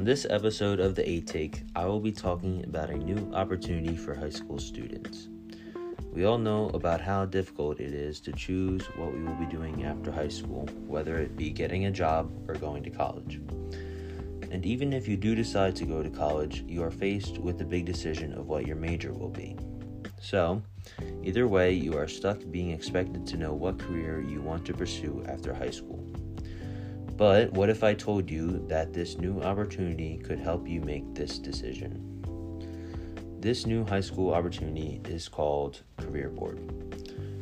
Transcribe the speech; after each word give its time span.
On 0.00 0.06
this 0.06 0.26
episode 0.30 0.80
of 0.80 0.94
the 0.94 1.06
A 1.06 1.20
Take, 1.20 1.60
I 1.76 1.84
will 1.84 2.00
be 2.00 2.10
talking 2.10 2.64
about 2.64 2.88
a 2.88 2.96
new 2.96 3.30
opportunity 3.34 3.94
for 3.94 4.14
high 4.14 4.30
school 4.30 4.58
students. 4.58 5.28
We 6.10 6.24
all 6.24 6.38
know 6.38 6.70
about 6.70 7.02
how 7.02 7.26
difficult 7.26 7.80
it 7.80 7.92
is 7.92 8.18
to 8.20 8.32
choose 8.32 8.82
what 8.96 9.12
we 9.12 9.22
will 9.22 9.34
be 9.34 9.44
doing 9.44 9.84
after 9.84 10.10
high 10.10 10.28
school, 10.28 10.66
whether 10.86 11.18
it 11.18 11.36
be 11.36 11.50
getting 11.50 11.84
a 11.84 11.90
job 11.90 12.32
or 12.48 12.54
going 12.54 12.82
to 12.84 12.88
college. 12.88 13.42
And 14.50 14.64
even 14.64 14.94
if 14.94 15.06
you 15.06 15.18
do 15.18 15.34
decide 15.34 15.76
to 15.76 15.84
go 15.84 16.02
to 16.02 16.08
college, 16.08 16.64
you 16.66 16.82
are 16.82 16.90
faced 16.90 17.36
with 17.36 17.58
the 17.58 17.66
big 17.66 17.84
decision 17.84 18.32
of 18.32 18.46
what 18.46 18.66
your 18.66 18.76
major 18.76 19.12
will 19.12 19.28
be. 19.28 19.54
So, 20.18 20.62
either 21.22 21.46
way, 21.46 21.74
you 21.74 21.98
are 21.98 22.08
stuck 22.08 22.38
being 22.50 22.70
expected 22.70 23.26
to 23.26 23.36
know 23.36 23.52
what 23.52 23.78
career 23.78 24.22
you 24.22 24.40
want 24.40 24.64
to 24.64 24.72
pursue 24.72 25.22
after 25.28 25.52
high 25.52 25.68
school. 25.68 26.10
But 27.20 27.52
what 27.52 27.68
if 27.68 27.84
I 27.84 27.92
told 27.92 28.30
you 28.30 28.64
that 28.68 28.94
this 28.94 29.18
new 29.18 29.42
opportunity 29.42 30.16
could 30.16 30.38
help 30.38 30.66
you 30.66 30.80
make 30.80 31.14
this 31.14 31.38
decision? 31.38 32.00
This 33.38 33.66
new 33.66 33.84
high 33.84 34.00
school 34.00 34.32
opportunity 34.32 35.02
is 35.04 35.28
called 35.28 35.82
Career 35.98 36.30
Board. 36.30 36.58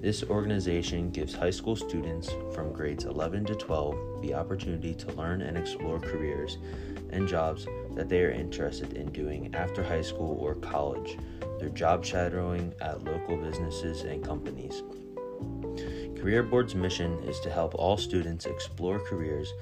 This 0.00 0.22
organization 0.22 1.10
gives 1.10 1.34
high 1.34 1.50
school 1.50 1.74
students 1.74 2.30
from 2.54 2.72
grades 2.72 3.02
11 3.02 3.46
to 3.46 3.56
12 3.56 4.22
the 4.22 4.32
opportunity 4.34 4.94
to 4.94 5.12
learn 5.14 5.42
and 5.42 5.58
explore 5.58 5.98
careers 5.98 6.58
and 7.10 7.26
jobs 7.26 7.66
that 7.96 8.08
they 8.08 8.22
are 8.22 8.30
interested 8.30 8.92
in 8.92 9.10
doing 9.10 9.52
after 9.56 9.82
high 9.82 10.02
school 10.02 10.38
or 10.40 10.54
college 10.54 11.18
through 11.58 11.70
job 11.70 12.04
shadowing 12.04 12.72
at 12.80 13.02
local 13.02 13.36
businesses 13.36 14.02
and 14.02 14.22
companies. 14.22 14.84
Career 16.24 16.42
Board's 16.42 16.74
mission 16.74 17.22
is 17.24 17.38
to 17.40 17.50
help 17.50 17.74
all 17.74 17.98
students 17.98 18.46
explore 18.46 18.98
careers 18.98 19.52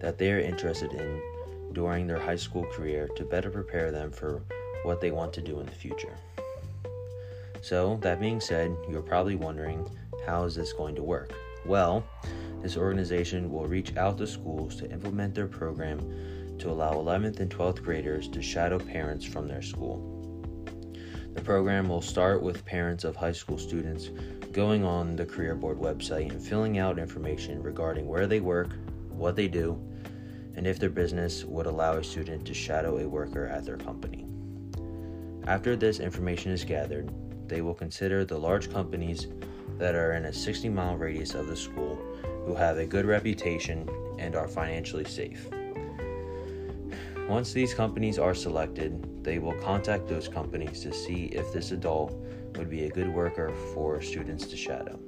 that 0.00 0.18
they 0.18 0.30
are 0.30 0.38
interested 0.38 0.92
in 0.92 1.22
during 1.72 2.06
their 2.06 2.18
high 2.18 2.36
school 2.36 2.66
career 2.66 3.08
to 3.16 3.24
better 3.24 3.48
prepare 3.48 3.90
them 3.90 4.10
for 4.10 4.42
what 4.82 5.00
they 5.00 5.12
want 5.12 5.32
to 5.32 5.40
do 5.40 5.60
in 5.60 5.64
the 5.64 5.72
future. 5.72 6.12
So, 7.62 7.98
that 8.02 8.20
being 8.20 8.38
said, 8.38 8.76
you're 8.90 9.00
probably 9.00 9.34
wondering 9.34 9.90
how 10.26 10.44
is 10.44 10.54
this 10.54 10.74
going 10.74 10.94
to 10.96 11.02
work? 11.02 11.32
Well, 11.64 12.04
this 12.60 12.76
organization 12.76 13.50
will 13.50 13.66
reach 13.66 13.96
out 13.96 14.18
to 14.18 14.26
schools 14.26 14.76
to 14.76 14.90
implement 14.90 15.34
their 15.34 15.48
program 15.48 16.00
to 16.58 16.68
allow 16.68 16.92
11th 16.92 17.40
and 17.40 17.50
12th 17.50 17.82
graders 17.82 18.28
to 18.28 18.42
shadow 18.42 18.78
parents 18.78 19.24
from 19.24 19.48
their 19.48 19.62
school. 19.62 20.19
The 21.34 21.42
program 21.42 21.88
will 21.88 22.02
start 22.02 22.42
with 22.42 22.64
parents 22.64 23.04
of 23.04 23.14
high 23.14 23.32
school 23.32 23.56
students 23.56 24.10
going 24.52 24.84
on 24.84 25.14
the 25.14 25.24
Career 25.24 25.54
Board 25.54 25.78
website 25.78 26.30
and 26.30 26.42
filling 26.42 26.78
out 26.78 26.98
information 26.98 27.62
regarding 27.62 28.08
where 28.08 28.26
they 28.26 28.40
work, 28.40 28.70
what 29.08 29.36
they 29.36 29.46
do, 29.46 29.80
and 30.56 30.66
if 30.66 30.78
their 30.78 30.90
business 30.90 31.44
would 31.44 31.66
allow 31.66 31.94
a 31.94 32.04
student 32.04 32.44
to 32.46 32.54
shadow 32.54 32.98
a 32.98 33.08
worker 33.08 33.46
at 33.46 33.64
their 33.64 33.76
company. 33.76 34.26
After 35.46 35.76
this 35.76 36.00
information 36.00 36.50
is 36.50 36.64
gathered, 36.64 37.10
they 37.48 37.60
will 37.60 37.74
consider 37.74 38.24
the 38.24 38.38
large 38.38 38.70
companies 38.70 39.28
that 39.78 39.94
are 39.94 40.12
in 40.12 40.26
a 40.26 40.32
60 40.32 40.68
mile 40.68 40.96
radius 40.96 41.34
of 41.34 41.46
the 41.46 41.56
school 41.56 41.96
who 42.44 42.54
have 42.54 42.78
a 42.78 42.86
good 42.86 43.06
reputation 43.06 43.88
and 44.18 44.34
are 44.34 44.48
financially 44.48 45.04
safe. 45.04 45.48
Once 47.30 47.52
these 47.52 47.72
companies 47.72 48.18
are 48.18 48.34
selected, 48.34 49.22
they 49.22 49.38
will 49.38 49.54
contact 49.60 50.08
those 50.08 50.26
companies 50.26 50.82
to 50.82 50.92
see 50.92 51.26
if 51.26 51.52
this 51.52 51.70
adult 51.70 52.12
would 52.56 52.68
be 52.68 52.86
a 52.86 52.90
good 52.90 53.06
worker 53.06 53.54
for 53.72 54.02
students 54.02 54.48
to 54.48 54.56
shadow, 54.56 54.98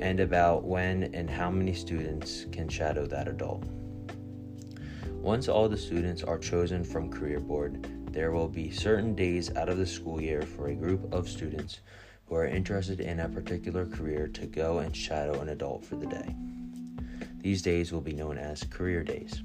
and 0.00 0.20
about 0.20 0.62
when 0.62 1.12
and 1.12 1.28
how 1.28 1.50
many 1.50 1.74
students 1.74 2.46
can 2.52 2.68
shadow 2.68 3.04
that 3.04 3.26
adult. 3.26 3.64
Once 5.10 5.48
all 5.48 5.68
the 5.68 5.76
students 5.76 6.22
are 6.22 6.38
chosen 6.38 6.84
from 6.84 7.10
Career 7.10 7.40
Board, 7.40 7.84
there 8.12 8.30
will 8.30 8.48
be 8.48 8.70
certain 8.70 9.12
days 9.12 9.52
out 9.56 9.68
of 9.68 9.76
the 9.76 9.86
school 9.86 10.20
year 10.20 10.42
for 10.42 10.68
a 10.68 10.74
group 10.76 11.12
of 11.12 11.28
students 11.28 11.80
who 12.28 12.36
are 12.36 12.46
interested 12.46 13.00
in 13.00 13.18
a 13.18 13.28
particular 13.28 13.86
career 13.86 14.28
to 14.28 14.46
go 14.46 14.78
and 14.78 14.96
shadow 14.96 15.40
an 15.40 15.48
adult 15.48 15.84
for 15.84 15.96
the 15.96 16.06
day. 16.06 16.36
These 17.38 17.60
days 17.60 17.90
will 17.92 18.00
be 18.00 18.14
known 18.14 18.38
as 18.38 18.62
career 18.62 19.02
days. 19.02 19.42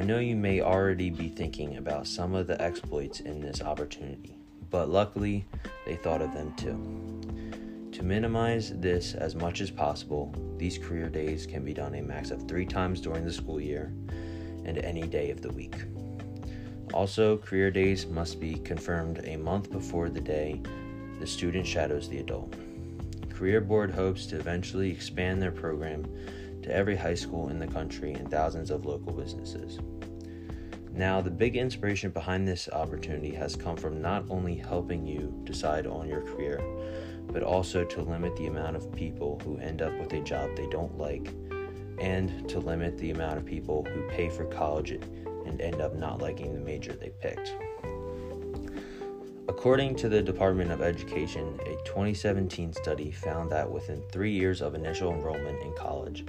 I 0.00 0.02
know 0.02 0.18
you 0.18 0.34
may 0.34 0.62
already 0.62 1.10
be 1.10 1.28
thinking 1.28 1.76
about 1.76 2.06
some 2.06 2.34
of 2.34 2.46
the 2.46 2.58
exploits 2.58 3.20
in 3.20 3.38
this 3.38 3.60
opportunity, 3.60 4.34
but 4.70 4.88
luckily 4.88 5.44
they 5.84 5.96
thought 5.96 6.22
of 6.22 6.32
them 6.32 6.54
too. 6.56 7.90
To 7.92 8.02
minimize 8.02 8.72
this 8.80 9.12
as 9.12 9.34
much 9.34 9.60
as 9.60 9.70
possible, 9.70 10.34
these 10.56 10.78
career 10.78 11.10
days 11.10 11.44
can 11.44 11.66
be 11.66 11.74
done 11.74 11.96
a 11.96 12.00
max 12.00 12.30
of 12.30 12.48
three 12.48 12.64
times 12.64 13.02
during 13.02 13.26
the 13.26 13.32
school 13.32 13.60
year 13.60 13.92
and 14.64 14.78
any 14.78 15.02
day 15.02 15.30
of 15.30 15.42
the 15.42 15.52
week. 15.52 15.76
Also, 16.94 17.36
career 17.36 17.70
days 17.70 18.06
must 18.06 18.40
be 18.40 18.54
confirmed 18.54 19.20
a 19.24 19.36
month 19.36 19.70
before 19.70 20.08
the 20.08 20.18
day 20.18 20.62
the 21.18 21.26
student 21.26 21.66
shadows 21.66 22.08
the 22.08 22.20
adult. 22.20 22.54
Career 23.28 23.60
Board 23.60 23.90
hopes 23.90 24.24
to 24.28 24.38
eventually 24.38 24.90
expand 24.90 25.42
their 25.42 25.52
program 25.52 26.06
to 26.62 26.74
every 26.74 26.96
high 26.96 27.14
school 27.14 27.48
in 27.48 27.58
the 27.58 27.66
country 27.66 28.12
and 28.12 28.30
thousands 28.30 28.70
of 28.70 28.86
local 28.86 29.12
businesses. 29.12 29.78
Now, 30.92 31.20
the 31.20 31.30
big 31.30 31.56
inspiration 31.56 32.10
behind 32.10 32.46
this 32.46 32.68
opportunity 32.68 33.30
has 33.32 33.56
come 33.56 33.76
from 33.76 34.02
not 34.02 34.24
only 34.28 34.56
helping 34.56 35.06
you 35.06 35.32
decide 35.44 35.86
on 35.86 36.08
your 36.08 36.22
career, 36.22 36.60
but 37.28 37.42
also 37.42 37.84
to 37.84 38.02
limit 38.02 38.36
the 38.36 38.46
amount 38.46 38.76
of 38.76 38.92
people 38.92 39.40
who 39.44 39.56
end 39.58 39.82
up 39.82 39.96
with 39.98 40.12
a 40.12 40.20
job 40.20 40.56
they 40.56 40.66
don't 40.66 40.98
like, 40.98 41.32
and 42.00 42.48
to 42.48 42.58
limit 42.58 42.98
the 42.98 43.10
amount 43.10 43.38
of 43.38 43.46
people 43.46 43.84
who 43.84 44.08
pay 44.08 44.28
for 44.28 44.44
college 44.46 44.90
and 44.90 45.60
end 45.60 45.80
up 45.80 45.94
not 45.94 46.20
liking 46.20 46.52
the 46.52 46.60
major 46.60 46.92
they 46.92 47.10
picked. 47.20 47.54
According 49.50 49.96
to 49.96 50.08
the 50.08 50.22
Department 50.22 50.70
of 50.70 50.80
Education, 50.80 51.58
a 51.62 51.74
2017 51.84 52.72
study 52.72 53.10
found 53.10 53.50
that 53.50 53.68
within 53.68 54.00
three 54.12 54.30
years 54.30 54.62
of 54.62 54.76
initial 54.76 55.12
enrollment 55.12 55.60
in 55.60 55.72
college, 55.72 56.24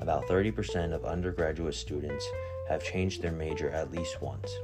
about 0.00 0.26
30% 0.26 0.92
of 0.92 1.04
undergraduate 1.04 1.76
students 1.76 2.28
have 2.68 2.82
changed 2.82 3.22
their 3.22 3.30
major 3.30 3.70
at 3.70 3.92
least 3.92 4.20
once, 4.20 4.58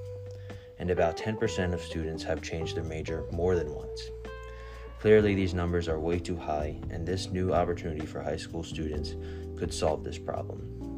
and 0.80 0.90
about 0.90 1.16
10% 1.16 1.72
of 1.72 1.80
students 1.80 2.24
have 2.24 2.42
changed 2.42 2.76
their 2.76 2.82
major 2.82 3.26
more 3.30 3.54
than 3.54 3.72
once. 3.72 4.10
Clearly, 4.98 5.36
these 5.36 5.54
numbers 5.54 5.88
are 5.88 6.00
way 6.00 6.18
too 6.18 6.36
high, 6.36 6.80
and 6.90 7.06
this 7.06 7.30
new 7.30 7.54
opportunity 7.54 8.06
for 8.06 8.20
high 8.20 8.36
school 8.36 8.64
students 8.64 9.14
could 9.56 9.72
solve 9.72 10.02
this 10.02 10.18
problem. 10.18 10.90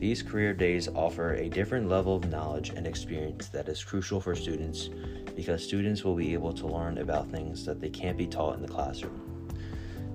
These 0.00 0.22
career 0.22 0.54
days 0.54 0.88
offer 0.88 1.34
a 1.34 1.50
different 1.50 1.90
level 1.90 2.16
of 2.16 2.30
knowledge 2.30 2.70
and 2.70 2.86
experience 2.86 3.48
that 3.48 3.68
is 3.68 3.84
crucial 3.84 4.18
for 4.18 4.34
students 4.34 4.88
because 5.40 5.64
students 5.64 6.04
will 6.04 6.14
be 6.14 6.34
able 6.34 6.52
to 6.52 6.66
learn 6.66 6.98
about 6.98 7.30
things 7.30 7.64
that 7.64 7.80
they 7.80 7.88
can't 7.88 8.18
be 8.18 8.26
taught 8.26 8.56
in 8.56 8.60
the 8.60 8.68
classroom. 8.68 9.18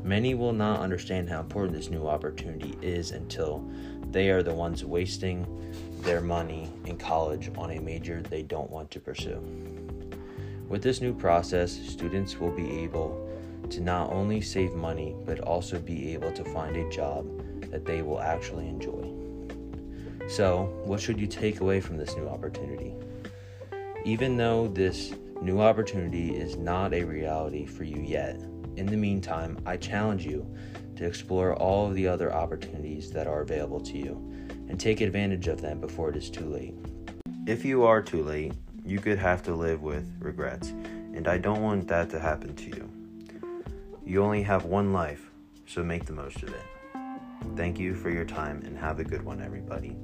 Many 0.04 0.36
will 0.36 0.54
not 0.54 0.82
understand 0.82 1.28
how 1.28 1.40
important 1.40 1.76
this 1.76 1.90
new 1.90 2.06
opportunity 2.08 2.78
is 2.80 3.10
until 3.10 3.68
they 4.12 4.30
are 4.30 4.44
the 4.44 4.54
ones 4.54 4.86
wasting 4.86 5.48
their 6.02 6.22
money 6.22 6.70
in 6.86 6.96
college 6.96 7.50
on 7.58 7.72
a 7.72 7.80
major 7.80 8.22
they 8.22 8.44
don't 8.44 8.70
want 8.70 8.92
to 8.92 9.00
pursue. 9.00 9.40
With 10.70 10.84
this 10.84 11.02
new 11.02 11.16
process, 11.16 11.72
students 11.72 12.40
will 12.40 12.56
be 12.56 12.84
able 12.84 13.28
to 13.72 13.82
not 13.82 14.12
only 14.12 14.42
save 14.42 14.76
money 14.76 15.16
but 15.26 15.40
also 15.40 15.80
be 15.80 16.14
able 16.14 16.34
to 16.34 16.44
find 16.54 16.76
a 16.76 16.88
job 16.92 17.26
that 17.72 17.84
they 17.84 18.04
will 18.04 18.22
actually 18.22 18.68
enjoy. 18.68 19.12
So, 20.30 20.72
what 20.84 21.02
should 21.02 21.20
you 21.20 21.26
take 21.26 21.62
away 21.62 21.82
from 21.82 21.98
this 21.98 22.16
new 22.16 22.28
opportunity? 22.28 22.94
Even 24.06 24.38
though 24.38 24.68
this 24.68 25.16
new 25.42 25.60
opportunity 25.60 26.36
is 26.36 26.58
not 26.58 26.94
a 26.94 27.04
reality 27.04 27.66
for 27.66 27.86
you 27.86 28.04
yet, 28.04 28.40
in 28.76 28.86
the 28.86 28.96
meantime, 28.96 29.58
I 29.66 29.78
challenge 29.78 30.24
you 30.24 30.46
to 30.96 31.08
explore 31.08 31.56
all 31.56 31.88
of 31.88 31.96
the 31.96 32.08
other 32.08 32.32
opportunities 32.32 33.10
that 33.14 33.26
are 33.26 33.42
available 33.42 33.80
to 33.82 33.98
you 33.98 34.14
and 34.70 34.80
take 34.80 35.02
advantage 35.02 35.48
of 35.48 35.60
them 35.60 35.82
before 35.82 36.12
it 36.12 36.16
is 36.18 36.30
too 36.30 36.46
late. 36.46 36.76
If 37.48 37.66
you 37.66 37.84
are 37.84 38.00
too 38.00 38.22
late, 38.22 38.54
you 38.86 39.00
could 39.00 39.18
have 39.18 39.42
to 39.42 39.56
live 39.56 39.82
with 39.82 40.08
regrets, 40.20 40.70
and 40.70 41.28
I 41.28 41.40
don't 41.40 41.64
want 41.64 41.88
that 41.88 42.12
to 42.12 42.20
happen 42.20 42.56
to 42.56 42.66
you. 42.68 42.88
You 44.06 44.24
only 44.24 44.44
have 44.44 44.66
one 44.66 44.94
life, 44.94 45.32
so 45.66 45.84
make 45.84 46.06
the 46.06 46.14
most 46.14 46.44
of 46.44 46.50
it. 46.50 46.62
Thank 47.56 47.80
you 47.80 47.96
for 47.96 48.12
your 48.12 48.26
time 48.26 48.62
and 48.68 48.78
have 48.78 49.00
a 49.00 49.04
good 49.04 49.24
one, 49.24 49.42
everybody. 49.42 49.98